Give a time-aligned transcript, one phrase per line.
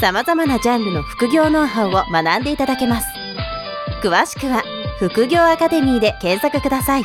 [0.00, 3.08] 様々なジャンルの副業ノウハウを学んでいただけます
[4.02, 4.62] 詳しくは
[4.98, 7.04] 副業アカデミーで検索ください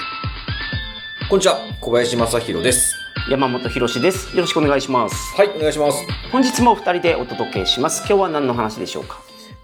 [1.29, 2.95] こんにちは、小林正弘です。
[3.27, 4.35] 山本博史です。
[4.35, 5.35] よろしくお願いします。
[5.35, 5.97] はい、お願いします。
[6.31, 7.99] 本日もお二人でお届けします。
[8.07, 9.19] 今日は何の話でしょうか？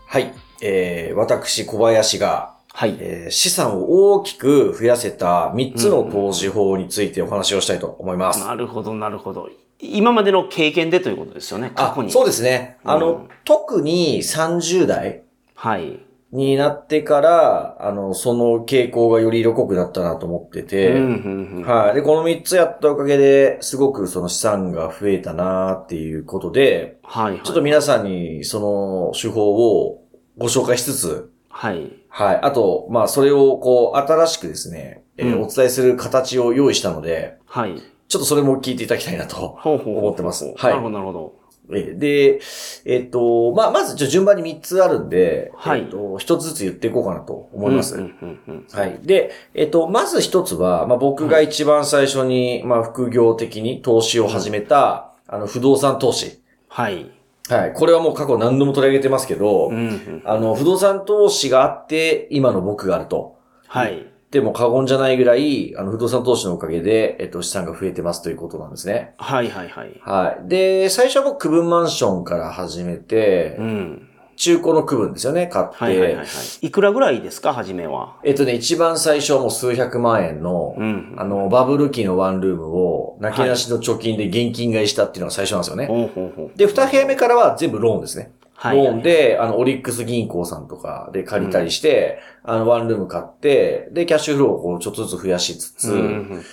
[0.08, 2.98] はい、えー、私、小林が、はい。
[3.00, 8.40] えー資産を大きく増やせた3つの投資法についてお話をしたいと思います。
[8.40, 9.48] なるほど、なるほど。
[9.82, 11.72] 今までの経験でということですよね。
[11.74, 12.12] 過去に。
[12.12, 12.78] そうですね。
[12.84, 15.24] あの、うん特に30代
[15.56, 16.00] はい。
[16.32, 21.96] になってから、あの、その傾向がより色濃くなったなと思ってて、うんうんうんはい。
[21.96, 27.42] で、この3つやったおかげで、すごくその資産が増えたなっていうことで、はいはい。
[27.44, 30.04] ちょっと皆さんにその手法を
[30.38, 31.92] ご紹介しつつ、はい。
[32.10, 32.40] はい。
[32.44, 37.82] あと、まあ、それを、こう、新しくですね、えーうんお伝えする形を用意したので、はい。
[38.10, 39.60] ちょっとそれも聞いていただきたいなと。
[39.64, 41.40] 思ってますはいなるほど、なるほど。
[41.72, 42.40] えーで、
[42.86, 47.96] えっ、と、まあ、まず、順番に3つあるんで、はいえっ、と、1つずつ言っていこうかなと思います。
[47.96, 49.00] うんうんうんはい。
[49.04, 56.42] で、えっ、と、まず1つは、まあ、僕が一番最初に、まあ、副業的に投資を始めた、あの、不動産投資。
[56.68, 57.12] はい。
[57.48, 57.74] はい。
[57.74, 63.38] これはもう過去何度も取り上げてますけど、うんうんあの、不動産投資があって、今の僕があると。
[63.68, 64.12] はい。
[64.32, 69.16] でも過言じゃないぐらい、あの、不動産投資のおかげで、えっと、資産が増えてますということなんですね。
[69.18, 70.02] はいはいはい。
[70.02, 70.48] はい。
[70.48, 74.06] で、最初は僕、区分マンションから始めてう、ん。
[74.36, 75.76] 中古の区分ですよね、買って。
[75.76, 76.26] はいはいはいはい。
[76.62, 78.18] いくらぐらいですか、初めは？
[78.24, 81.16] えっとね、一番最初はもう数百万円の、うん。
[81.18, 85.88] あの、バブル期のワンルームを、なけなしの貯金で現金買いしたっていうのが最初なんですよね。
[85.88, 86.58] ほうほうほう。
[86.58, 88.32] で、二部屋目からは全部ローンですね。
[88.62, 95.94] はいローンで、あの、オリックス銀行さんとかで借りたりして、あの、ワンルーム買って、で、キャッシュフローをこう、ちょっとずつ増やしつつ、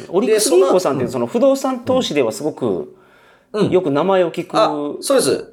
[0.08, 2.96] オリックス銀行さんってその不動産投資ではすごく
[3.52, 4.54] うんよく名前を聞く。
[4.54, 4.68] あ、
[5.00, 5.52] そうです。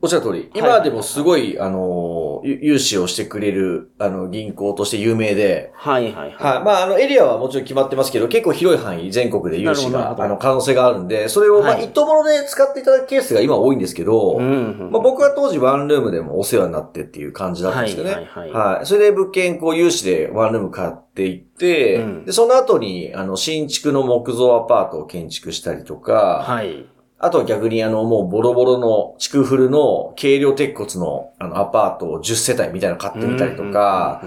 [0.00, 0.38] おっしゃる通り。
[0.38, 6.32] はい今でもすごい、あの、ゆ融資をしてくれる、あの、銀行として有名で、はいはいはい。
[6.32, 6.64] はい。
[6.64, 18.10] まあ、あの、エリアはもちろん決まってますけど、結構広い範囲、全国で融資が、あの、可能性があるんで、それを、まあ、はい一等物で使っていただくケースが今多いんですけど、うんうんまあ、僕は当時ワンルームでもお世話になってっていう感じだったんですよね。
[18.12, 18.86] はいはいはいはい。
[18.86, 26.86] それで物件、こう、融資でワンルーム買っていって、うんで、その後に、あの、新築の木造アパートを建築したりとか、はい。
[27.24, 34.24] あとは逆にあの、もうボロボロの地区フルの軽量鉄骨のあのアパートを10世帯みたいなの買ってみたりとか、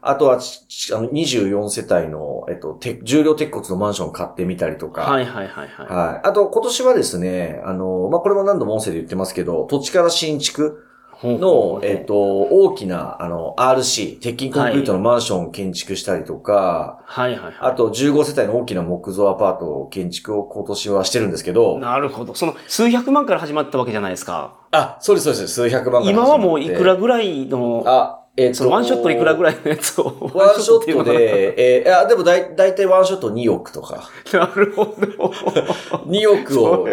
[0.00, 5.86] あとはあの24世帯の、えっと、て重量鉄骨のマンション買ってみたりとか、はいはいはいはい。
[5.88, 6.28] はい。
[6.28, 10.87] あと今年はですね、あの、まあ、これも何度も音声で言ってますけど、土地から新築
[11.26, 17.54] のう、えっと、大きな、あの、RC、鉄筋コンクリートのマンションを建築したりとか、はいはいはい。
[17.60, 22.34] あと15世帯の大きな木造アパートを建築を今年はしてるんですけど、なるほど。
[22.34, 24.54] その数百万から始まったわけじゃないですか。
[24.70, 25.54] あ、そうです、そうです。
[25.54, 28.58] 数百万から始まって今はもういくらぐらいの、あ、えっ、と。
[28.58, 30.30] そのワンショットいくらぐらいのやつを。
[30.32, 34.08] ワンショットで、えー、あ、でもだい、だいたいワンショット2億とか。
[34.24, 34.46] かな。
[34.46, 34.92] なるほど。
[36.06, 36.86] 2億を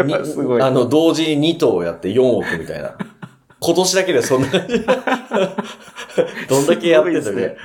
[0.59, 2.97] あの、同時に2頭やって4億みたいな。
[3.65, 4.47] 今年だけでそんな、
[6.47, 7.57] どんだけやってんだね。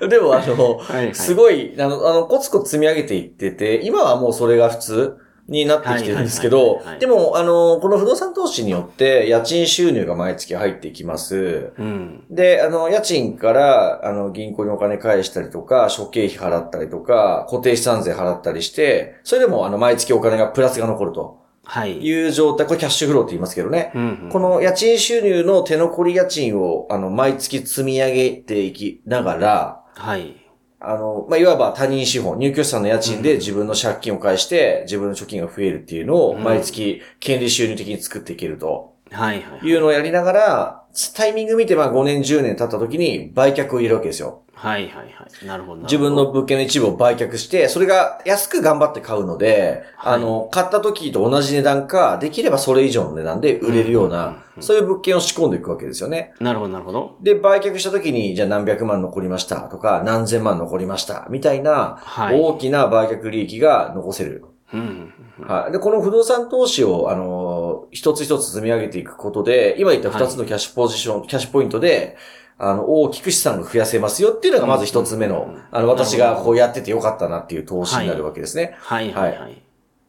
[0.08, 11.72] でもあの、はいはいすごい、あの、あの、コツコツ積み上げていってて、今はもうそれが普通になってきてるんですけどでも、あの、この不動産投資によって家賃収入が毎月入ってきます。
[11.78, 12.24] うん。
[12.30, 21.98] で、あの、家賃から、あの、銀行にお金返したりとか、諸経費払ったりとか、固定資産税払ったりして、それでも、あの、毎月お金がプラスが残るとはい。
[22.04, 23.92] いう状態、これキャッシュフローって言いますけどね。
[23.94, 30.36] うんうんこの家賃収入の手残り家賃を、あの、毎月積み上げていきながら、はい。
[30.80, 38.94] あの、まあ、いわば他人資本、入居者さんの家賃で自分の借金を返して、自分の貯金が増えるっていうのを、うん毎月、権利収入的に作っていけると。
[39.10, 39.66] はいはい。
[39.66, 40.84] いうのをやりながら、
[41.14, 44.43] タイミング見てまあ5年10年経った時に売却を入れるわけですよ。
[44.64, 45.46] はいはいはい。
[45.46, 45.82] なるほど。
[45.82, 54.26] 自分の物件の一部を売却して、それが安く頑張って買うので、はいあの、買った時と同じ値段か、できればそれ以上の値段で売れるよううんうんな
[54.56, 56.32] う、んそういう物件を仕込んでいくわけですよね。
[56.40, 57.18] なるほどなるほど。
[57.20, 62.40] で、売却した時に、じゃあ何百万残りましたとか、何千万残りました、みたいな、はい。
[62.40, 64.44] 大きな売却利益が残せる。
[64.72, 65.72] うんうんうんはい。
[65.72, 72.16] で、この不動産投資を、あの、一つ一つ積み上げていくことで、今言った二つのキャッシュポジション、キャッシュポイントで、
[72.58, 78.76] あの、大きく資産が増やせますよっていうのがまず一つ目の、うんあの、私がこうやっててよかったなっていう投資になるわけですね。
[78.78, 79.62] はいはいはい。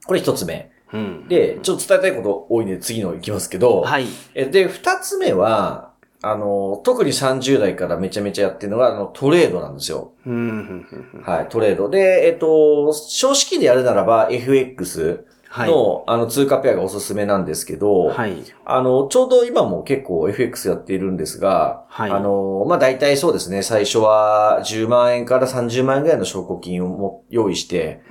[0.06, 0.70] これ一つ目。
[0.92, 1.28] うん。
[1.28, 4.06] で、ちょっと伝えたいこと多いんで次の行きますけど、はい。
[4.34, 5.90] えで、二つ目は、
[6.22, 10.12] あの、特に30代からめちゃめちゃやってるのが、あの、トレードなんですよ。
[10.26, 10.86] うん
[11.24, 11.90] はい、トレード。
[11.90, 15.70] で、えっと、少子期でやるならば FX はい。
[15.70, 18.36] の、あの、通貨ペアがおすすめなんですけど、はい。
[18.66, 28.02] あの、ちょうど今も結構 FX やっているんですが、はいあの、まあ、大体そうですね、最初は10万円から30万円ぐらいの証拠金をも用意して、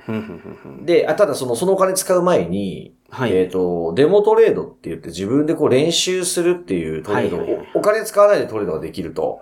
[0.82, 9.40] で、あただその、そのお金使う前に、はいえっ、と、デモトレードって言って自分でこう練習するっていうトレードを、おお金使わないでトレードができると。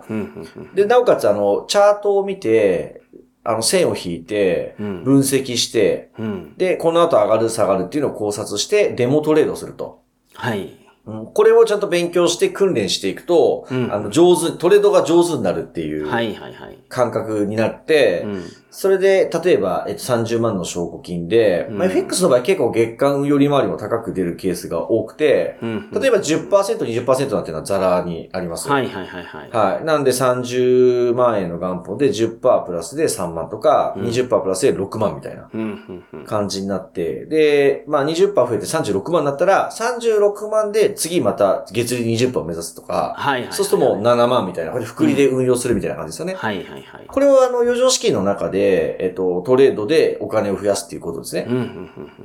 [0.75, 3.01] で、なおかつあの、チャートを見て、
[3.45, 6.53] あの、線を引いて、うん分析して、うん。
[6.57, 10.01] で、この後上がる下がるっていうのを考察して、デモトレードすると。
[10.33, 10.61] はい。
[11.05, 16.79] うんこれをちゃんと勉強して訓練していくと、うんあの、上手、トレードが上手になるっていうはいはいはい。
[16.89, 18.43] 感覚になって、うん。
[18.77, 25.91] それで、例えば、えっと、30万の証拠金で、うんまあ、FX の場合結構月間より回りも高く出るケースが多くて、うん。
[25.91, 28.67] 例えば10%、20%なんていうのはザラにあります。
[28.67, 29.49] はいはいはいはい。
[29.49, 29.85] はい。
[29.85, 36.25] なんで30万円の元本で10%プラスで3万とか、うん20%プラスで6万みたいなうんうんうん。
[36.25, 43.53] 感じになって、で、まあ20%増えて36万になったら、36万で次また月利20%を目指すとか、はいはいはい。
[43.53, 46.35] そうするともう7万みたいな、これ複利で運用するみたいな感じですよね。
[46.35, 47.05] はいはいはい。
[47.07, 48.64] これはあの余剰資金の中で、
[48.99, 51.45] えっと、トレードでお金を増やすっていうことですね。
[51.47, 51.65] うんうんうん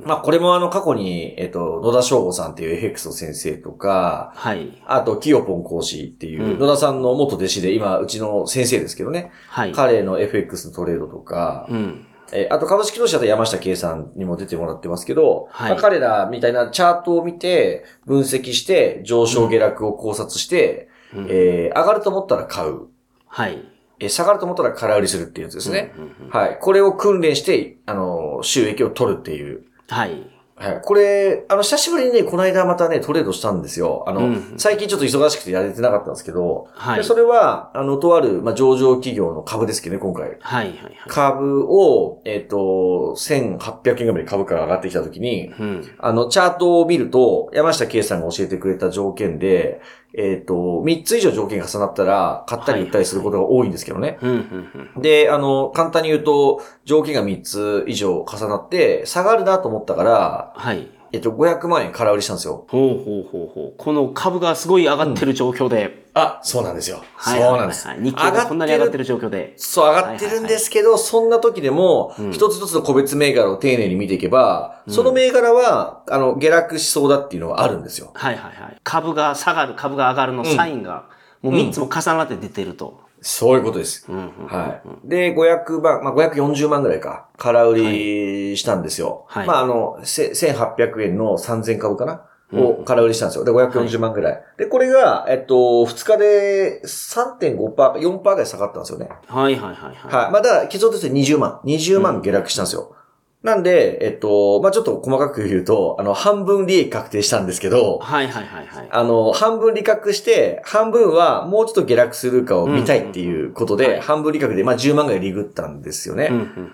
[0.01, 0.07] うん。
[0.07, 4.81] まあこれもあの過去に、えっと、野田翔吾さんっていう FX の先生とか、はい。
[4.85, 9.31] あと、キヨポン講師っていう、うん野田さんの元弟子で、今、うちの先生ですけどね。
[9.47, 9.71] はい。
[9.71, 12.05] 彼の FX のトレードとか、うん。
[12.33, 22.87] えーあと株式投資だと山下圭さんにも出てもらってますけど、はいまあ、彼らみたいなチャートを見て、分析して、上昇下落を考察して、うんえー上がると思ったら買う。
[23.27, 23.70] はい。
[24.01, 25.93] えー下がると思ったら空売りするっていうやつですね。
[26.29, 26.57] はい。
[26.59, 29.63] これを訓練して、あのー収益を取るっていう。
[29.87, 30.27] はい。
[30.55, 30.81] はい。
[30.83, 34.03] これ、あの、久しぶりにね、この間またね、トレードしたんですよ。
[34.07, 36.97] あの、うん最近ちょっと忙しくてやれてなかったんですけど、はい。
[36.97, 40.23] でそれは、あの、とある、まあ、上場企業の株ですけどね、今回。
[40.25, 40.97] はいはいはい。
[41.07, 45.83] 株を、えっ、と、1800円ぐらい株価が上がってきたときに、うん。
[45.97, 49.81] あの、チャートを見ると、山下圭さんが教えてくれた条件で、
[50.13, 50.53] えっ、と、
[50.83, 54.19] 3つ以上条件が重なったら、買ったり売ったりすることが多いんですけどね。
[54.97, 60.89] で、あの、簡単に言うと、条件が3つ以上重なって、下がるなと思ったから、はい。
[61.13, 62.65] えっと、500万円空売りしたんですよ。
[62.69, 63.73] ほうほうほうほう。
[63.77, 66.05] この株がすごい上がってる状況で。
[66.13, 67.03] あ、そうなんですよ。
[67.15, 67.87] はいそうなんです。
[67.87, 69.53] はいはい日経がこんなに上がってる状況で。
[69.57, 78.11] そう、上がってるんですけど、そんな時でもうん、一つ一つの個別銘柄を丁寧に見ていけば、うんその銘柄は、あの、下落しそうだっていうのはあるんですよ。
[78.13, 78.77] はいはいはい。
[78.83, 81.09] 株が下がる、株が上がるのサインが、
[81.41, 83.01] もう3つも重なって出てると。
[83.21, 84.05] そういうことです。
[84.09, 85.07] うんうんうんはい。
[85.07, 89.25] で、500万、まあ、540万ぐらいか、空売りしたんですよ。
[89.27, 92.13] はいまあ、あの、せ1800円の3000株かな？
[92.13, 93.45] うんを空売りしたんですよ。
[93.45, 94.43] で、540万ぐらい。
[94.57, 99.07] で、これが、えっと、2日で3.5%、4%ぐらい下がったんですよね。
[99.27, 100.13] はいはいはいはい。
[100.23, 100.31] はい。
[100.31, 101.61] まあ、だから、結論として20万。
[101.63, 102.93] 20万下落したんですよ。
[103.43, 108.87] なんで、えっと、まあ、ちょっと細かく言うと、あの、半分利益確定したんですけど、はいはいはいはい。
[108.91, 116.29] あの、半分利確して、半分はもうちょっと下落するかを見たいっていうことで、半分利確で、まあ、10万ぐらいリグったんですよね。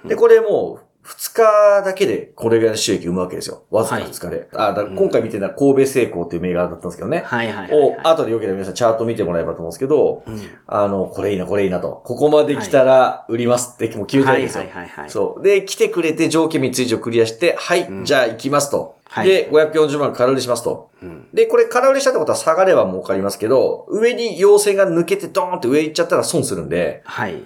[0.05, 3.63] で、これもう、2日だけでこれぐらいの収益生むわけですよ。
[3.69, 4.49] わずかはい2日で。
[4.53, 7.23] あ、だから今回見てるのは神戸成功っていう銘柄だったんですけどね。
[7.25, 7.81] はいはいはいはい。
[7.81, 12.01] を、後でよければ皆さんチャート見てもらえばと思うんですけど、うんあの、これいいな、これいいなと。
[12.03, 14.63] ここまで来たら売りますってもう決めてるんですよ。
[14.63, 15.09] はいはいはいはい。
[15.09, 15.43] そう。
[15.43, 18.97] で、来てくれて条件3つ以上クリアして、はい、うんじゃあ行きますと。
[19.09, 20.89] はいで、540万空売りしますと。
[21.01, 27.43] うんで、これ空売りしたってことは下がれば儲かりますけど、上に陽線が抜けてドーンって上行っちゃったら損するんで、はい。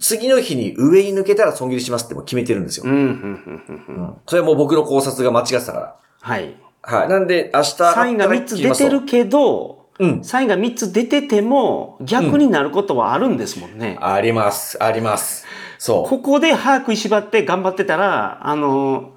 [0.00, 2.92] 次の日に上に抜けたら損切りしますってもう決めてるんですようん、。
[2.92, 4.14] うん、うん、うんうん。
[4.26, 6.56] それはもう僕の考察が間違ってたかはい。
[6.82, 6.98] ら。
[7.00, 7.08] はい。
[7.08, 7.70] なんで、明日。
[7.72, 10.24] サインが3つ出てるけど、うん。
[10.24, 13.98] サインが3つ出てても、逆になることはあるんですもんね。
[14.00, 14.82] あります。
[14.82, 15.46] あります。
[15.78, 16.08] そう。
[16.08, 19.13] ここで歯食いしばって頑張ってたら、あの、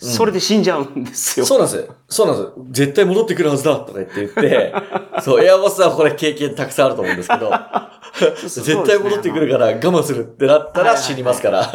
[0.00, 1.46] それで死んじゃうんですよ。
[1.46, 1.90] そうなんです。
[2.08, 2.52] そうなんです。
[2.70, 4.72] 絶対戻ってくるはずだとか言って言って、
[5.22, 7.50] そう、エアボスはこれ経験たくさんあると思うんですけど、
[8.42, 11.68] 絶対戻ってくるから我慢するってなったら死にますから。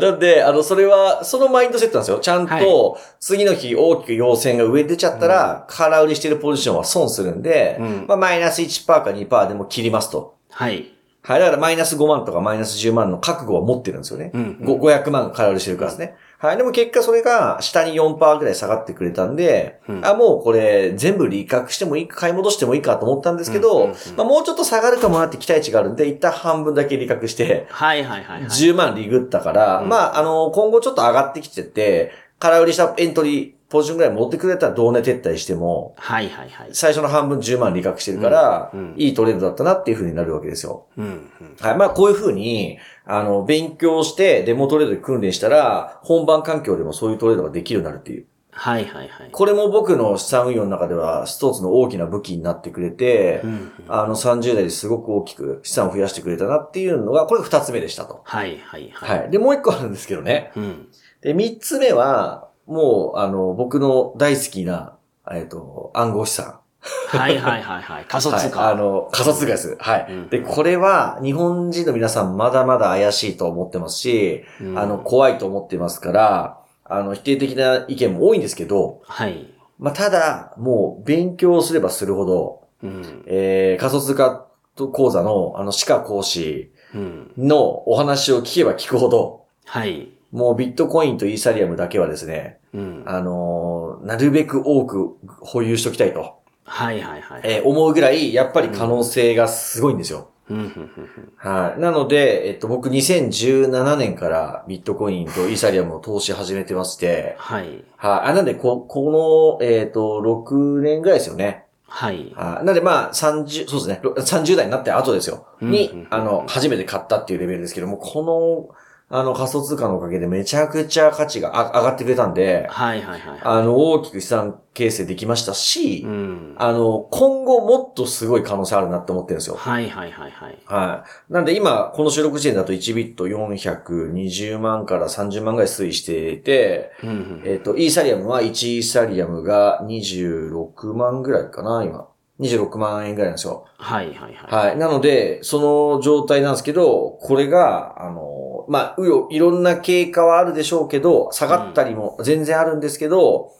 [0.00, 2.18] なんで、あの、それは、そのマインドセットなんですよ。
[2.18, 10.36] ちゃんはいと、次の日大きく陽線が上に出ちゃったら、空売りしてるポジションは損するんで、うんまあ、マイナス1%か2%でも切りますと。
[10.50, 10.92] はい。
[11.22, 11.40] はい。
[11.40, 14.30] だからマイナス5万とかマイナス10万の覚悟は持ってるんですよね。
[14.32, 16.16] うんご500万空売りしてるからですね。
[16.38, 16.56] はい。
[16.56, 28.48] でも結果それが下に4%ぐらい下がってくれたんで、うんあ、もうこれ全部利確してもいいか、買い戻してもいいかと思ったんですけど、うんうんうんまあもうちょっと下がるかもなって期待値があるんで、一旦半分だけ利確して、はいはいはいはい。
[28.48, 36.70] 10万リグったから、うんまあ、あの、今後ちょっと上がってきてて、空売りしたエントリー、ポジションぐらい持ってくれたら同値撤退しても、はいはいはい。
[36.72, 40.88] 最初の半分10万利確してるから、いいトレードだったなっていう風になるわけですよ。
[40.98, 41.30] うん。
[41.60, 41.76] はい。
[41.76, 48.26] まあ、こういう風に、あの、勉強してデモトレードで訓練したら、本番環境でもそういうトレードができるようになるっていう。
[48.52, 49.30] はいはいはい。
[49.30, 53.42] これも僕の資産運用の中では一つの大きな武器になってくれて、
[53.88, 58.22] あの30代ですごく大きく資産を増やしてくれたなっていうのが、これ二つ目でしたと。
[58.24, 59.20] はいはいはい。
[59.20, 59.30] はい。
[59.30, 60.50] で、もう一個あるんですけどね。
[60.56, 60.88] うん。
[61.22, 64.96] で、三つ目は、もう、あの、僕の大好きな、
[65.30, 66.60] えっ、と、暗号資産。
[67.08, 68.04] はいはいはいはい。
[68.08, 68.60] 仮想通貨。
[68.60, 69.76] はい、あの、仮想通貨です。
[69.80, 70.06] はい。
[70.08, 79.52] うんで、これは、日本人の皆さんまだまだ怪しいと思ってますし、うんあの、怖いと思ってますから、あの、否定的な意見も多いんですけど、はい。
[79.78, 83.24] まあ、ただ、もう、勉強すればするほど、うん。
[83.26, 84.46] えー、仮想通貨
[84.76, 87.32] 講座の、あの、歯科講師うん。
[87.36, 90.08] のお話を聞けば聞くほど、はい。
[90.32, 93.02] もうビットコインとイーサリアムだけはですね、うん。
[93.06, 97.40] あのーなるべく多く保有しときたいと、はいはいはい。
[97.44, 100.30] えー思うぐらい、やっぱり可能性がすごいんですよ。
[100.50, 100.90] うん
[101.36, 101.80] はい。
[101.80, 107.84] なので、えっと、僕2017年からビットコインとイーサリアムを投資始めてまして、はい。
[107.96, 108.30] はい。
[108.30, 111.66] あ、なんで、こ、この、えっと、6年ぐらいですよね。
[111.86, 112.32] はい。
[112.34, 112.64] はい。
[112.64, 114.00] なんで、まあ、30、そうですね。
[114.02, 115.46] ろ30代になって後ですよ。
[115.60, 118.74] うんに、あの、初めて買ったっていうレベルですけども、この、
[119.12, 123.40] あの、仮想通貨のおかげでめちゃくちゃ価値があ上がってくれたんで、はいはいはい。
[123.42, 126.54] あの、大きく資産形成できましたし、うん。
[126.56, 129.56] あの、今後もっとすごい可能性あるなって思ってるんですよ。
[129.56, 130.58] はいはいはいはい。
[130.64, 131.32] はい。
[131.32, 142.06] なんで今、この収録時点だと1ビット420万から30万ぐらい推移していて、うんうんえっ、と、イーサリアムは1イーサリアムが26万ぐらいかな、今。
[142.40, 143.66] 26万円ぐらいなんですよ。
[143.76, 144.68] はいはいはい。
[144.68, 144.78] はい。
[144.78, 148.22] なので、その状態なんですけど、これが、あの、
[148.68, 153.52] まあ、うよ、いろんな経過はあるでしょうけど、下がったりも全然あるんですけど、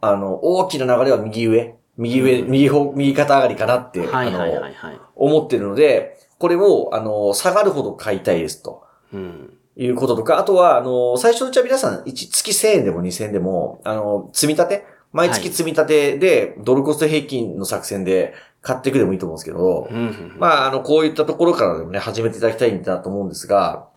[0.00, 1.74] あの、大きな流れは右上。
[1.96, 5.00] 右上、うん右方、右肩上がりかなって、はいはいあの、はいはい。
[5.14, 8.82] 思ってるので、これを、あの、下がるほど買いたいですと。
[9.12, 9.54] うん。
[9.76, 14.86] いうこととか、あとは、あの、最初のうちは皆さん、一月1000円でも2000円でも、あの、積み立て？
[15.12, 20.36] 毎月積み立てで、ドルコスト平均の作戦で買っていくでもいいと思うんですけど、うんうん。
[20.38, 23.88] まあ、あの、こういったところからでもね、始めていただきたいんだと思うんですが、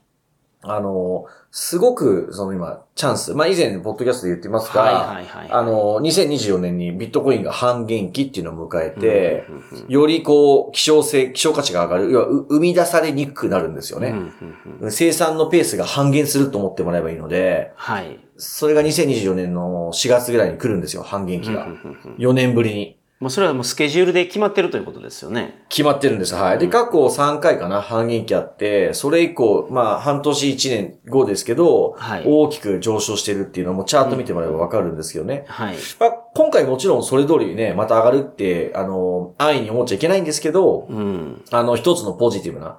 [0.64, 3.34] あの、すごく、その今、チャンス。
[3.34, 5.52] まあ、以前、ポッドキャストで言ってますが、はいはいはい。
[5.52, 12.12] あの、2024年にビットコインが半減期っていうのを迎えて、うんうんうんよりこう、希少性、希少価値が上がる。
[12.12, 14.10] 要は、う生み出されにくくなるんですよね。
[14.10, 18.20] うんうんうん生産のペースが半減すると思ってもらえばいいので、はい。
[18.38, 21.66] それが2024年の4月ぐらいに来るんですよ、半減期が。
[21.66, 22.97] うんうんうんうん4年ぶりに。
[23.20, 25.66] もうそれはもうスケジュールで決まってるということですよね。
[25.70, 26.36] 決まってるんです。
[26.36, 26.60] はい。
[26.60, 35.46] で、過去3回かな、半減期あって、それ以降、まあ、半年1年後ですけど、はい大きく上昇してるっていうのもチャート見てもらえばわかるんですけどね。
[35.48, 35.76] はい。
[36.00, 41.44] まあ、今回もちろんそれ通りね、また上がるって、あの、安易に思っちゃいけないんですけど、うん。
[41.50, 42.78] あの、一つのポジティブな、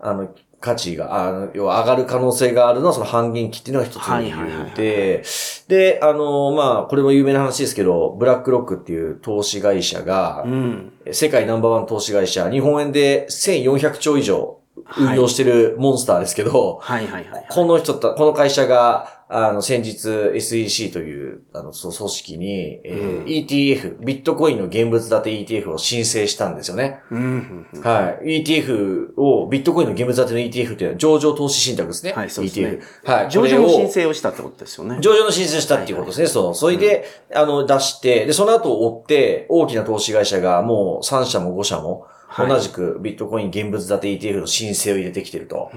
[0.00, 0.28] あの、
[0.60, 4.36] 価値が、あの、要は上がる可能性があるのはその半減期っていうのが一つの理由
[4.74, 5.22] で、
[5.68, 10.92] で、あの、まあ、これも有名な話ですけど、ブラックロックっていう投資会社がう、ん。
[11.10, 14.57] 世界ナンバーワン投資会社、日本円で1400兆以上
[14.98, 17.46] 運用してるモンスターですけど、はいはいはいはい。
[17.48, 27.00] この人た、この会社が、あの、先日 SEC という、あの、そう組織に、えーうん ETF、ビットコインの現物建て ETF を申請したんですよね。
[27.10, 27.82] うんうんうん。
[27.82, 28.42] はい。
[28.42, 32.12] ETF を、ビットコインの現物建ての ETF っていうのは上場投資信託ですね。
[32.12, 33.10] はいそうですね ETF。
[33.10, 33.30] はい。
[33.30, 34.98] 上場の申請をしたってことですよね。
[35.00, 36.26] 上場の申請したっていうことですね。
[36.26, 36.54] そう。
[36.54, 37.04] それで、
[37.34, 45.72] あの、出して、で、その後追って、大きな投資会社がもう3社も5社も、はい同じくビットコイン現物建て ETF の申請を入れてきてると。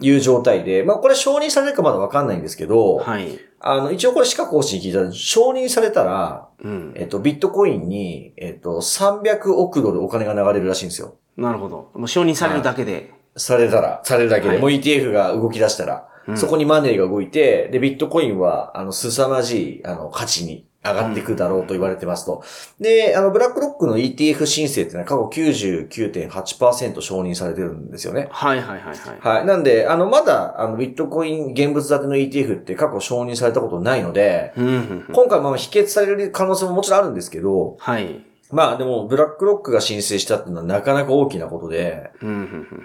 [0.00, 3.38] いう状態で、まあこれ承認されるかまだわかんないんですけど、はい。
[3.60, 6.92] あの、一応これ資格講師に聞いたら、承認されたら、うん。
[6.96, 11.14] えっと、ビットコインに、えっと、300億ドルお金が流れるらしいんですよ。
[11.36, 11.90] なるほど。
[11.94, 13.12] もう承認されるだけで。
[13.36, 22.44] されたら、されるだけで、はいもう ETF が動き出したら、うんそこにマネーが動いて、で、ビットコインは、あの、凄まじい、あの、価値に上がっていくだろうと言われてますと。
[22.78, 28.28] で、あの、ブラックロックの ETF 申請っていうのは過去99.8%承認されてるんですよね。
[28.30, 29.18] はいはいはいはい。
[29.20, 29.46] はい。
[29.46, 35.14] なんで、あの、まだ、あの、ビットコイン現物建ての ETF って過去承認されたことないので、うんうんうん。
[35.14, 38.24] 今回まあ否決される可能性ももちろんあるんですけど、はい。
[38.54, 42.10] まあでも、ブラックロックが申請したっていうのはなかなか大きなことで、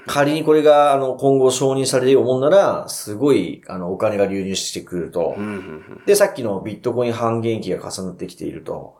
[0.08, 5.42] 仮にこれが、あの、今後承認されるようもんなら、すごい、あの、お金が流入してくるとう。
[5.42, 8.98] んで、さっきのビットコイン半減期が重なってきていると。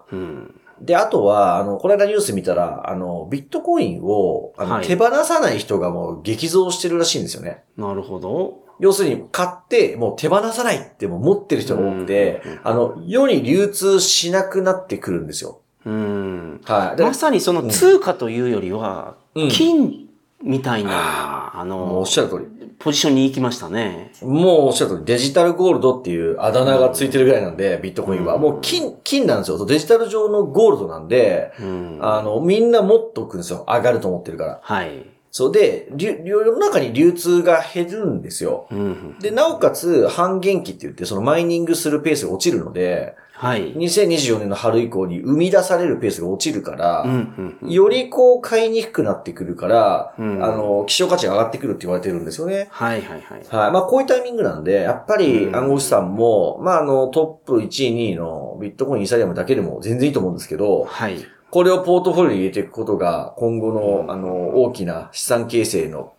[0.82, 7.64] で、あとは、あの、この間ニュース見たら、あの、ビットコインを、あの、はい手放さない人がもう激増してるらしいんですよね。
[7.78, 8.70] なるほど。
[8.80, 15.62] 要するに、買って、もう手放さないってもう持ってる人が多くてあの、世に流通しなくなってくるんですよ。
[15.86, 16.62] うん。
[16.66, 16.98] はい。
[16.98, 20.10] でまさにその通貨というよりは、うん金
[20.42, 22.46] みたいな、うおのっ、しゃる通り。
[22.80, 24.12] ポジションに行きましたね。
[24.22, 28.36] もうおっしゃる通り、デジタルゴールドっていうあだ名がついてるぐらいなんで、ビットコインは。
[28.36, 29.66] うんもう金、金なんですよ。
[29.66, 32.00] デジタル上のゴールドなんで、うん。
[32.02, 33.66] あの、みんな持っとくんですよ。
[33.68, 34.60] 上がると思ってるから。
[34.62, 35.06] はい。
[35.32, 38.68] そうで、流世の中に流通が減るんですよ。
[38.72, 39.20] うんうん。
[39.20, 43.74] で、なおかつ、半減期って言って、そのマイニングするペースが落ちるので、はい。
[43.74, 47.72] 2024年の春以降に生み出されるペースが落ちるから、うんうんうん。
[47.72, 52.68] よりこう買いにくくなってくるから、うんあの、希少価値が上がってくるって言われてるんですよね。
[52.70, 53.46] はいはいはい。
[53.48, 53.72] はい。
[53.72, 61.16] まあ、こういうタイミングなんで、やっぱりうん暗号資産も、まあ、あの、トップ1位、2位のビットコイン、イーサリアムだけでも全然いいと思うんですけど、はい。
[61.50, 66.12] これをポートフォリオに入れていくことが、今後の、うんあの、大きな資産形成の、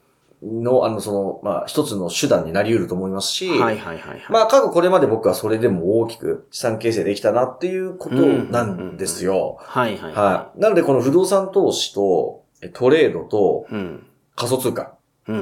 [0.43, 4.25] の、あの、その、まあ、一つの手段になり得ると思いますし、はいはいはいはい。
[4.31, 9.59] まあ、過去これまで僕はそれでも大きく資産形成できたなっていうことなんですよ。
[9.61, 10.61] はいはいはい。
[10.61, 13.75] なので、この不動産投資と、えトレードとい。
[13.75, 14.07] うん。
[14.37, 14.95] 仮想通貨。
[15.29, 15.37] うん。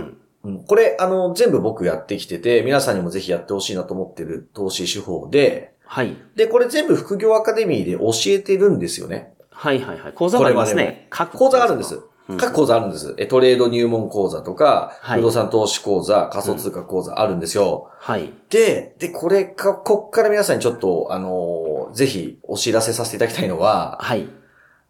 [0.45, 6.17] うんこれ、あの、全部僕やってきてて、皆さんにもぜひやってほしいなと思ってる投資手法で、はい。
[6.37, 9.33] で、これ全部副業アカデミーで教えてるんですよね。
[9.51, 10.13] はいはいはい。
[10.13, 11.07] 講座がありますこれまね。
[11.11, 12.01] 各講座があるんです。
[12.29, 13.15] うん各講座あるんです。
[13.17, 17.91] えトレード入門講座とか、はい不動産投資講座、仮想通貨講座あるんですよ。
[17.99, 18.33] はい。
[18.51, 24.29] で、で、これか、こっから皆さんにちょっと、あの、ぜひお知らせさせていただきたいのは、はい。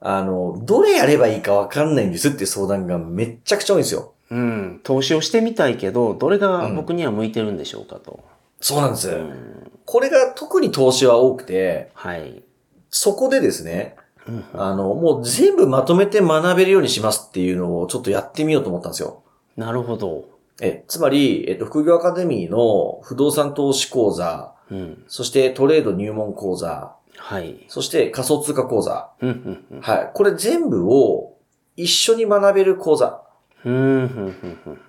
[0.00, 4.14] あの、どれやればいいかわかんないんですって相談がめっちゃくちゃ多いんですよ。
[4.30, 4.80] うん。
[4.82, 8.20] 投資をしてみたいけど、どれが僕には向いてるんでしょうかと。
[8.60, 9.10] そうなんです。
[9.10, 9.70] うん。
[9.84, 12.42] これが特に投資は多くて、はい。
[12.90, 14.07] そこでですね、うん
[14.54, 19.22] あの、もう全部まとめて学べるようにしますっていうのをちょっとやってみようと思ったんですよ。
[19.56, 20.24] なるほど。
[20.60, 25.04] え、つまり、えっと、副業アカデミーの不動産投資講座、うん。
[25.08, 27.64] そしてトレード入門講座、はい。
[27.68, 29.10] そして仮想通貨講座。
[29.20, 29.80] うん、うん、うん。
[29.80, 30.10] はい。
[30.14, 31.36] これ全部を
[31.76, 33.22] 一緒に学べる講座。
[33.64, 34.36] うん、うん、うん、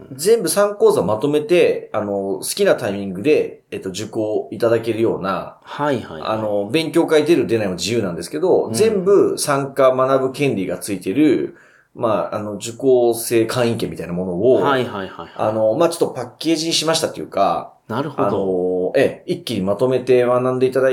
[0.09, 0.17] うん。
[0.17, 6.21] 全部3講座まとめて、あの、好きなタイミングで、えっと、受講いただけるような、はい、はい。
[6.21, 11.55] あ、の、勉強会出る出ないも自由なんですけど、うん全部参加学ぶ権利がついてる、
[11.95, 15.31] まあ、あの、受講生会員権みたいなものを、はい、はい、はい。
[15.35, 18.91] あの、まあ、ちょっとパッケージにしましたっていうか、あなるほど。
[18.93, 20.89] の、ええ、一気にまとめて学んでいただ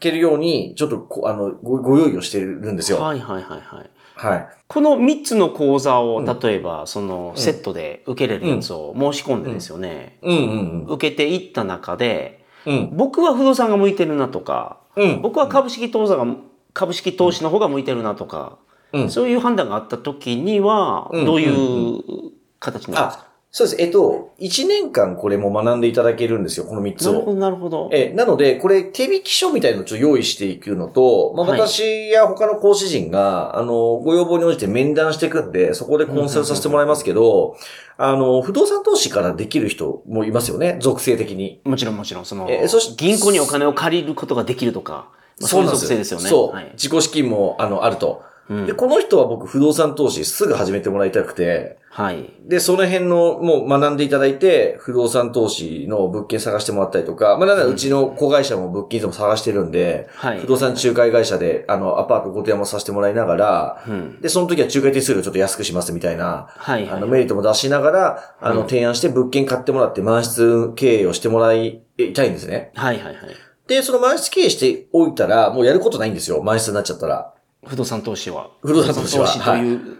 [0.00, 2.98] けるように、ちょっとこ、あの、ご、ご用意をしてるんですよ。
[2.98, 3.90] はい、はい、はい、はい。
[4.18, 4.48] はい。
[4.66, 10.18] この3つの講座を、うん例えば、その、セットで受けれるやつを申し込んでですよね。
[10.22, 12.76] うんうん受けていった中で、うん。
[12.76, 12.96] うん。
[12.96, 15.22] 僕は不動産が向いてるなとか、うん。
[15.22, 16.26] 僕は株式投資が、
[16.74, 18.58] 株式投資の方が向いてるなとか、
[18.92, 19.10] うん。
[19.10, 22.02] そういう判断があった時には、うんどういう
[22.58, 23.82] 形になるんですか、あ、そうです。
[23.82, 27.12] えっと、1年間これも学んでいただけるんですよ、この3つを。
[27.12, 27.88] なるほど、なるほど。
[27.92, 37.56] え、なので、これ、手引き書みたいなのをちょっと用意していくのと、まあ、はい私や他の講師陣が、あの、ご要望に応じて面談していくんで、そこでコンサルさせてもらいますけど、
[37.96, 41.62] あの、不動産投資からできる人もいますよね、属性的に。
[41.64, 45.08] もちろんもちろん、その、えそし銀行にお金を借りることができるとか、
[45.40, 46.28] まあそういう属性ですよね。
[46.28, 46.54] そう。
[46.54, 46.70] はい。
[46.74, 48.22] 自己資金も、あの、あると。
[48.50, 52.32] うんで、この人は僕、不動産投資すぐ始めてもらいたくて、はい。
[52.44, 60.40] で、その辺の、もう学んでいただいて、不動産投資の物件探してもらったりとか、まあ、なんならうちの子会社も物件も探してるんで、はい。
[60.40, 64.20] 不動産仲介会社で、あの、アパートご提案もさせてもらいながら、うん。
[64.20, 66.90] で、その時は仲介手数料ちょっと安くしますみたいな、はい、はい。
[66.90, 71.82] あの、メリットも出しながら、あの、うん提案して物件買ってもらって満室経営をしてもらい
[72.14, 72.70] たいんですね。
[72.74, 73.16] はい、はい、はい。
[73.66, 76.42] で、その満室経営しておいたら、もうやることないんですよ。
[76.42, 77.32] 満室になっちゃったら。
[77.66, 78.50] 不動産投資は。
[78.62, 79.58] 不動産投資は不動産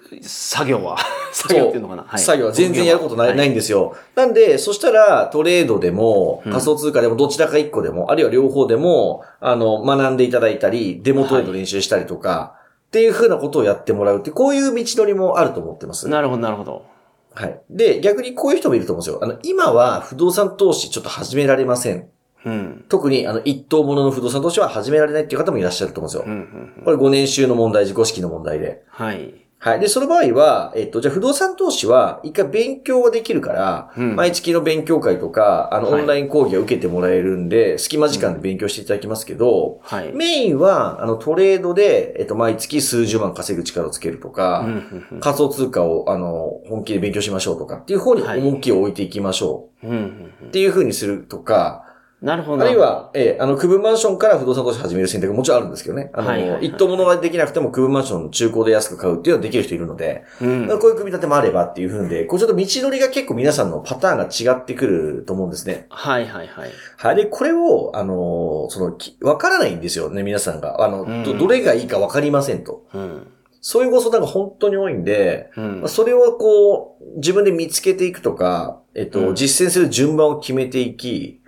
[0.08, 0.96] という作業は、
[1.32, 2.04] 作業っていうのかな？
[2.04, 2.20] はい。
[2.20, 3.96] 作業は全然やることない,、ないんですよ。
[4.14, 12.54] なんで、そしたらトレードでもうん仮想通貨でもどちらか一個でも、あるいは両方でも、あの、学んでいただいたり、デモトレード練習したりとか、
[12.86, 16.08] っていうふうなことをやってもらうって、こういう道のりもあると思ってます。
[16.08, 16.86] なるほど、なるほど。
[17.34, 17.60] はい。
[17.68, 19.22] で、逆にこういう人もいると思うんですよ。
[19.22, 22.08] あの、今は不動産投資ちょっと始められません。
[22.44, 22.84] うん。
[22.88, 26.24] 特に、あの、一等物の不動産投資は始められないっていう方もいらっしゃると思うんですよ。
[26.26, 26.74] うん、うん。
[26.76, 28.84] うんこれ5年収の問題、自己資金の問題で。
[28.88, 29.34] はい。
[29.60, 29.80] はい。
[29.80, 40.12] で、その場合は、えっと、じゃあ不動産投資は、一回勉強ができるから、うん毎月の勉強会とか、あの、はいオンライン講義を受けてもらえるんで、隙間時間で勉強していただきますけど、はい。
[40.12, 49.98] メインは、あの、トレードで、えっと、毎月数十万稼ぐ力をつけるとか、うんうんうん仮想通貨を、あの、本気で勉強しましょうとかっていう方にはい重きを置いていきましょうんうんう
[50.44, 51.84] うっていう風にするとか、
[52.20, 52.64] なるほど。
[52.64, 56.10] あるいは、ええあの、区分マンションから不動産投資始める選択ももちろんあるんですけどね。
[56.12, 65.86] あの、はいはいはい一等物ができなくても区分マンション中古で安く買うっていうのはできる人いるので、うん、こういう組み立てもあればっていう風で、こうちょっと道のりが結構皆さんのパターンが違ってくると思うんですね。
[65.90, 66.70] はいはいはい。
[66.96, 67.16] はい。
[67.16, 70.84] で、これを、あの、その、きわからないんですよね、皆さんが。
[70.84, 72.86] あの、うんどどれがいいかわかりませんと。
[72.94, 73.26] うん。
[73.60, 75.88] そういうご相談が本当に多いんで、うんまあ。
[75.88, 81.40] それをこう、自分で見つけていくとか、えっと、うん実践する順番を決めていき、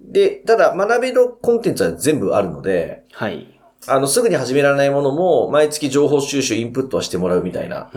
[0.00, 3.46] で、ただ学べるコンテンツは全部あるので、はい。
[3.86, 7.90] あの、すぐに始められないものも、毎月情報収集、インプットはしてもらうみたいな。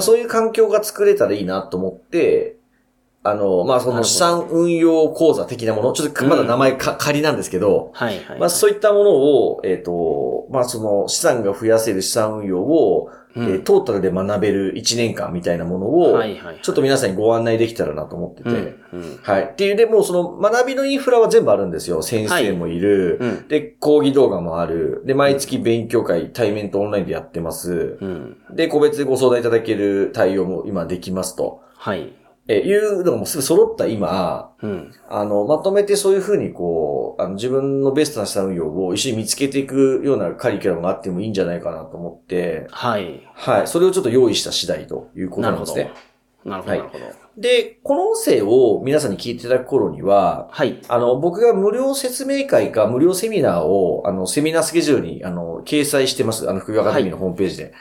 [0.00, 2.56] そういう環境が作れたらいいなと思って、
[3.24, 8.38] あの、まあ、その資産運用講座的なもの、ちょっとまだ名前か、仮なんですけど、はいはい。
[8.38, 16.58] まあ、そういったものを、えっ、と、まあ、その資産が増やせる資産運用を、うんえートータルで学べる1年間みたいなものを、はいはいはい。
[16.62, 18.56] ちょっと皆さんにご案内できたらなと思ってて、うん
[18.92, 19.44] うんはい。
[19.44, 22.02] っていう、で、もうその学びのインフラは全部あるんですよ。
[22.02, 23.18] 先生もいる。
[23.20, 25.02] うんで、講義動画もある。
[25.04, 27.98] で、毎月勉強会、対面とオンラインでやってます。
[28.00, 28.36] うん。
[28.54, 31.62] で、個別でご相談いただける対応も今できますと。
[31.76, 32.12] はい。
[32.48, 34.92] え、いうのがもうすぐ揃った今、うん。
[35.08, 43.22] あの、まとめてそういうふうにこう、あの、自分のベストな資産運用を一緒に見つけていくようなカリキュラムがあってもいいんじゃないかなと思って、はい。
[43.34, 43.68] はい。
[43.68, 45.92] それをちょっと用意した次第ということなんですね。
[46.44, 46.72] なるほど。
[46.72, 47.04] はいなるほど。
[47.36, 50.80] で、この音声を皆さんに聞いていただく頃には、はい。
[50.88, 56.48] あの、僕が無料説明会か無料セミナーを、あの、セミナースケジュールに、あの、掲載してます。
[56.50, 57.74] あの、副業アカデミーのホームページで。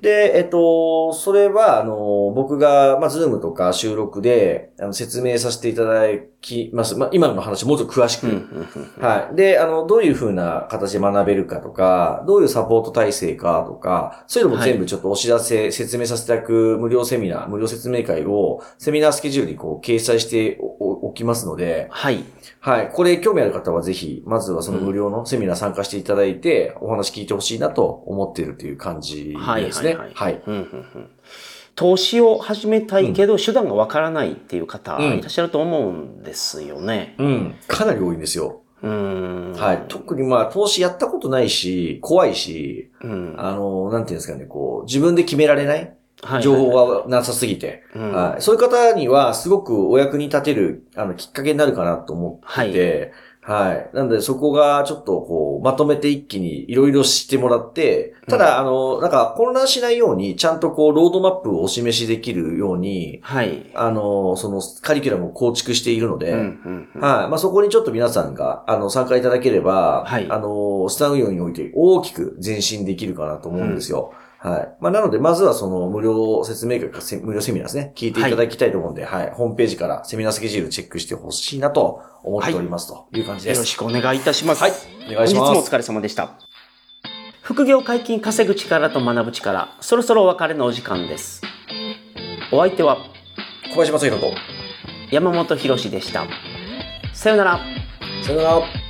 [0.00, 6.06] で、えっと、それは、あの、僕が、まあ、ズームとか収録で、あの、説明させていただ
[6.40, 6.96] きます。
[6.96, 8.26] まあ、今の話もうちょっと詳しく、
[8.98, 9.36] はい。
[9.36, 22.24] で、あの、どういう風な形で学べるかとか、どういうサポート体制かとか、そういうのも全部ちょっとお知らせ、説明させていただく無料セミナー、無料説明会を、セミナースケジュールにこう、掲載しておおおきますので、はい。
[22.60, 22.90] はい。
[22.90, 29.40] これ興味ある方はぜひ、まずはその無料のセミナー参加していただいて、お話聞いてほしいなと思っているという感じですね。
[29.44, 30.42] はいはいはいはい。
[30.46, 31.10] うんうんうん
[31.76, 37.14] 投資を始めたいけど、手段がわからないっていう方、うんいらっしゃると思うんですよね。
[37.16, 37.54] うん。
[37.68, 38.60] かなり多いんですよ。
[38.82, 39.52] うーん。
[39.52, 39.84] はい。
[39.88, 43.34] 特にまあ、投資やったことないし、怖いし、うん。
[43.38, 48.42] あの、なんていうんですかね、こう、自分で決められないはい情報がなさすぎて、うんはい。
[48.42, 53.96] そういう方には、すごくお役に立てる、あの、きっかけになるかなと思ってて、はい。
[53.96, 63.70] なので、そこがちょっと、こう、まとめて一気にいろいろ知ってもらって、ただ、あの、なんか、混乱しないように、ちゃんとこう、ロードマップをお示しできるように、はい。
[63.74, 66.50] あの、その、カリキュラムを構築しているので、はい。
[67.00, 74.12] まあ、そこにちょっと皆さんが、あの、参加いただければ、はいあの、スタン運用において大きく前進できるかなと思うんですよ。
[74.42, 74.68] はい。
[74.80, 77.92] まあ、なので、まずはその、無料説明会か、せ無料セミナーですね。
[77.94, 83.58] 聞いていただきたいと思うんで、はい、ホームページからセミナースケジュールチェックしてほしいなと思っておりますという感じです。
[83.58, 84.62] よろしくお願いいたします。
[84.62, 84.72] はい。
[85.10, 85.44] お願いします。
[85.44, 86.38] 本日もお疲れ様でした。
[87.42, 91.42] 副業解禁稼ぐ力と学ぶ力、そろそろお別れのお時間です。
[92.50, 92.96] お相手は
[93.70, 94.32] 小林正宏と、
[95.10, 96.26] 山本博史でした。
[97.12, 97.60] さようなら。
[98.22, 98.89] さよなら。